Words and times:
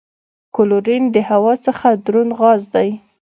کلورین 0.55 1.03
د 1.15 1.17
هوا 1.29 1.53
څخه 1.65 1.87
دروند 2.05 2.31
غاز 2.39 2.61
دی. 2.75 2.89